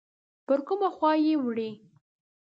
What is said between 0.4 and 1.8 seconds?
پر کومه خوا یې وړي؟